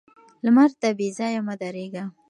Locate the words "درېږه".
1.61-2.03